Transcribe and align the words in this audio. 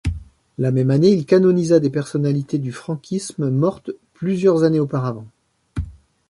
La 0.57 0.71
même 0.71 0.89
année, 0.89 1.11
il 1.11 1.27
canonisa 1.27 1.79
des 1.79 1.91
personnalités 1.91 2.57
du 2.57 2.71
franquisme 2.71 3.51
mortes 3.51 3.91
plusieurs 4.15 4.63
années 4.63 4.79
auparavant. 4.79 5.27